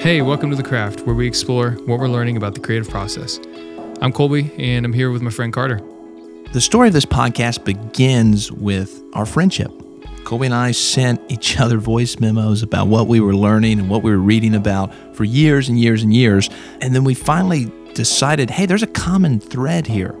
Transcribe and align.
Hey, 0.00 0.22
welcome 0.22 0.48
to 0.48 0.56
The 0.56 0.62
Craft, 0.62 1.02
where 1.02 1.14
we 1.14 1.26
explore 1.26 1.72
what 1.72 2.00
we're 2.00 2.08
learning 2.08 2.38
about 2.38 2.54
the 2.54 2.60
creative 2.60 2.88
process. 2.88 3.38
I'm 4.00 4.14
Colby, 4.14 4.50
and 4.56 4.86
I'm 4.86 4.94
here 4.94 5.10
with 5.10 5.20
my 5.20 5.28
friend 5.30 5.52
Carter. 5.52 5.78
The 6.54 6.60
story 6.62 6.88
of 6.88 6.94
this 6.94 7.04
podcast 7.04 7.66
begins 7.66 8.50
with 8.50 9.04
our 9.12 9.26
friendship. 9.26 9.70
Colby 10.24 10.46
and 10.46 10.54
I 10.54 10.70
sent 10.70 11.20
each 11.30 11.60
other 11.60 11.76
voice 11.76 12.18
memos 12.18 12.62
about 12.62 12.86
what 12.86 13.08
we 13.08 13.20
were 13.20 13.34
learning 13.34 13.78
and 13.78 13.90
what 13.90 14.02
we 14.02 14.10
were 14.10 14.16
reading 14.16 14.54
about 14.54 14.90
for 15.14 15.24
years 15.24 15.68
and 15.68 15.78
years 15.78 16.02
and 16.02 16.14
years. 16.14 16.48
And 16.80 16.94
then 16.94 17.04
we 17.04 17.12
finally 17.12 17.70
decided 17.92 18.48
hey, 18.48 18.64
there's 18.64 18.82
a 18.82 18.86
common 18.86 19.38
thread 19.38 19.86
here. 19.86 20.14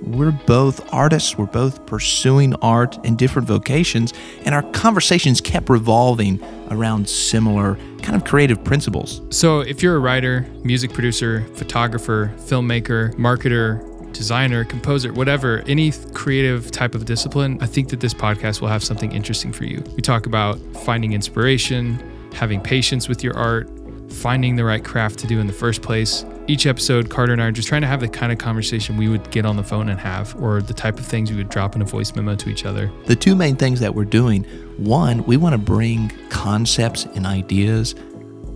We're 0.00 0.32
both 0.32 0.80
artists, 0.94 1.36
we're 1.36 1.44
both 1.44 1.84
pursuing 1.84 2.54
art 2.62 2.96
in 3.04 3.16
different 3.16 3.48
vocations, 3.48 4.14
and 4.46 4.54
our 4.54 4.62
conversations 4.72 5.42
kept 5.42 5.68
revolving 5.68 6.40
around 6.70 7.08
similar 7.08 7.76
kind 8.02 8.14
of 8.14 8.24
creative 8.24 8.62
principles. 8.64 9.20
So, 9.30 9.60
if 9.60 9.82
you're 9.82 9.96
a 9.96 10.00
writer, 10.00 10.46
music 10.64 10.92
producer, 10.92 11.46
photographer, 11.54 12.32
filmmaker, 12.36 13.14
marketer, 13.14 13.82
designer, 14.12 14.64
composer, 14.64 15.12
whatever, 15.12 15.62
any 15.66 15.92
creative 16.14 16.70
type 16.70 16.94
of 16.94 17.04
discipline, 17.04 17.58
I 17.60 17.66
think 17.66 17.90
that 17.90 18.00
this 18.00 18.14
podcast 18.14 18.60
will 18.60 18.68
have 18.68 18.82
something 18.82 19.12
interesting 19.12 19.52
for 19.52 19.64
you. 19.64 19.84
We 19.94 20.02
talk 20.02 20.26
about 20.26 20.58
finding 20.84 21.12
inspiration, 21.12 22.02
having 22.32 22.60
patience 22.60 23.08
with 23.08 23.22
your 23.22 23.36
art, 23.36 23.68
finding 24.08 24.56
the 24.56 24.64
right 24.64 24.84
craft 24.84 25.18
to 25.20 25.26
do 25.26 25.40
in 25.40 25.46
the 25.46 25.52
first 25.52 25.82
place. 25.82 26.24
Each 26.46 26.66
episode, 26.66 27.10
Carter 27.10 27.32
and 27.32 27.42
I 27.42 27.46
are 27.46 27.52
just 27.52 27.68
trying 27.68 27.80
to 27.80 27.86
have 27.88 28.00
the 28.00 28.08
kind 28.08 28.30
of 28.30 28.38
conversation 28.38 28.96
we 28.96 29.08
would 29.08 29.30
get 29.30 29.44
on 29.44 29.56
the 29.56 29.64
phone 29.64 29.88
and 29.88 29.98
have, 29.98 30.34
or 30.40 30.62
the 30.62 30.74
type 30.74 30.98
of 30.98 31.06
things 31.06 31.30
we 31.30 31.36
would 31.36 31.48
drop 31.48 31.74
in 31.74 31.82
a 31.82 31.84
voice 31.84 32.14
memo 32.14 32.36
to 32.36 32.48
each 32.48 32.64
other. 32.64 32.90
The 33.06 33.16
two 33.16 33.34
main 33.34 33.56
things 33.56 33.80
that 33.80 33.94
we're 33.94 34.04
doing 34.04 34.44
one, 34.76 35.24
we 35.24 35.36
want 35.36 35.54
to 35.54 35.58
bring 35.58 36.12
concepts 36.28 37.04
and 37.04 37.26
ideas 37.26 37.94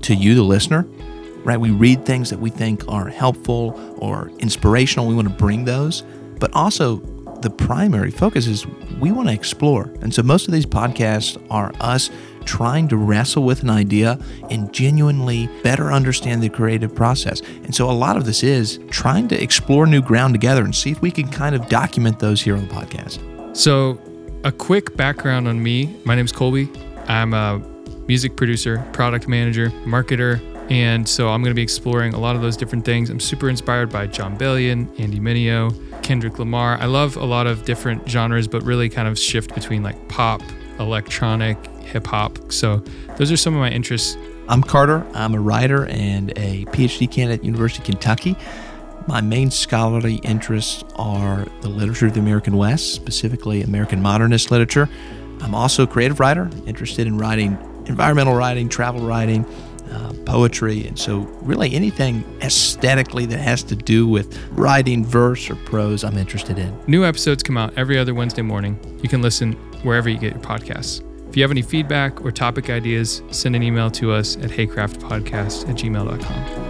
to 0.02 0.14
you, 0.14 0.34
the 0.34 0.42
listener, 0.42 0.82
right? 1.45 1.59
We 1.59 1.70
read 1.70 2.06
things 2.06 2.30
that 2.30 2.38
we 2.38 2.51
think 2.51 2.87
are 2.88 3.09
helpful 3.09 3.96
or 3.98 4.30
inspirational. 4.38 5.06
We 5.06 5.15
want 5.15 5.28
to 5.28 5.34
bring 5.34 5.65
those. 5.65 6.02
But 6.38 6.52
also, 6.54 6.96
the 7.40 7.51
primary 7.51 8.10
focus 8.10 8.46
is 8.46 8.66
we 9.01 9.12
want 9.12 9.28
to 9.28 9.34
explore. 9.34 9.84
And 10.02 10.15
so 10.15 10.23
most 10.23 10.46
of 10.46 10.52
these 10.52 10.66
podcasts 10.66 11.43
are 11.51 11.73
us 11.80 12.10
trying 12.51 12.88
to 12.88 12.96
wrestle 12.96 13.45
with 13.45 13.62
an 13.62 13.70
idea 13.70 14.18
and 14.51 14.73
genuinely 14.73 15.48
better 15.62 15.93
understand 15.93 16.43
the 16.43 16.48
creative 16.48 16.93
process. 16.93 17.43
And 17.62 17.73
so 17.73 17.88
a 17.88 17.93
lot 17.93 18.16
of 18.16 18.24
this 18.24 18.43
is 18.43 18.80
trying 18.90 19.29
to 19.29 19.40
explore 19.40 19.87
new 19.87 20.02
ground 20.02 20.34
together 20.34 20.65
and 20.65 20.74
see 20.74 20.90
if 20.90 21.01
we 21.01 21.12
can 21.12 21.28
kind 21.28 21.54
of 21.54 21.68
document 21.68 22.18
those 22.18 22.43
here 22.43 22.56
on 22.56 22.66
the 22.66 22.74
podcast. 22.74 23.21
So, 23.56 24.01
a 24.43 24.51
quick 24.51 24.96
background 24.96 25.46
on 25.46 25.62
me 25.62 25.96
my 26.04 26.16
name's 26.16 26.32
Colby. 26.32 26.68
I'm 27.06 27.34
a 27.34 27.62
music 28.09 28.34
producer, 28.37 28.84
product 28.93 29.28
manager, 29.28 29.71
marketer, 29.84 30.40
and 30.73 31.09
so 31.09 31.28
I'm 31.28 31.43
going 31.43 31.52
to 31.52 31.54
be 31.54 31.62
exploring 31.62 32.15
a 32.15 32.18
lot 32.18 32.34
of 32.34 32.43
those 32.43 32.56
different 32.56 32.84
things. 32.84 33.10
I'm 33.10 33.21
super 33.21 33.48
inspired 33.48 33.90
by 33.90 34.09
Jon 34.09 34.37
Bellion, 34.37 34.88
Andy 34.98 35.21
Mineo, 35.21 35.71
Kendrick 36.02 36.40
Lamar. 36.40 36.78
I 36.78 36.87
love 36.87 37.16
a 37.16 37.24
lot 37.24 37.46
of 37.46 37.65
different 37.65 38.09
genres, 38.09 38.48
but 38.48 38.65
really 38.65 38.88
kind 38.88 39.06
of 39.06 39.16
shift 39.16 39.54
between 39.54 39.84
like 39.84 40.09
pop, 40.09 40.43
electronic, 40.80 41.56
hip 41.91 42.07
hop. 42.07 42.38
So 42.52 42.83
those 43.16 43.30
are 43.30 43.37
some 43.37 43.55
of 43.55 43.60
my 43.60 43.71
interests. 43.71 44.16
I'm 44.49 44.63
Carter. 44.63 45.07
I'm 45.15 45.35
a 45.35 45.41
writer 45.41 45.87
and 45.87 46.30
a 46.37 46.65
PhD 46.66 47.10
candidate 47.10 47.41
at 47.41 47.45
University 47.45 47.83
of 47.83 47.87
Kentucky. 47.87 48.37
My 49.07 49.21
main 49.21 49.51
scholarly 49.51 50.16
interests 50.16 50.85
are 50.96 51.46
the 51.63 51.68
literature 51.68 52.07
of 52.07 52.15
the 52.15 52.21
American 52.21 52.57
West, 52.57 52.95
specifically 52.95 53.63
American 53.63 54.01
modernist 54.02 54.51
literature. 54.51 54.88
I'm 55.41 55.55
also 55.55 55.85
a 55.85 55.87
creative 55.87 56.21
writer, 56.21 56.51
interested 56.66 57.07
in 57.07 57.18
writing 57.18 57.59
environmental 57.87 58.35
writing, 58.35 58.68
travel 58.68 59.01
writing, 59.01 59.45
uh, 59.91 60.13
poetry, 60.24 60.87
and 60.87 60.99
so 60.99 61.21
really 61.43 61.74
anything 61.74 62.24
aesthetically 62.43 63.27
that 63.27 63.38
has 63.38 63.63
to 63.65 63.74
do 63.74 64.06
with 64.06 64.38
writing 64.53 65.05
verse 65.05 65.50
or 65.50 65.56
prose, 65.56 66.05
I'm 66.05 66.16
interested 66.16 66.59
in. 66.59 66.78
New 66.87 67.05
episodes 67.05 67.43
come 67.43 67.56
out 67.56 67.73
every 67.77 67.99
other 67.99 68.15
Wednesday 68.15 68.43
morning. 68.43 68.79
You 69.03 69.09
can 69.09 69.23
listen 69.23 69.53
wherever 69.83 70.09
you 70.09 70.19
get 70.19 70.33
your 70.33 70.43
podcasts. 70.43 71.05
If 71.31 71.37
you 71.37 71.45
have 71.45 71.53
any 71.53 71.63
feedback 71.63 72.25
or 72.25 72.33
topic 72.33 72.71
ideas, 72.71 73.23
send 73.31 73.55
an 73.55 73.63
email 73.63 73.89
to 73.93 74.11
us 74.11 74.37
at 74.39 74.51
heycraftpodcast 74.51 75.69
at 75.69 75.77
gmail.com. 75.77 76.69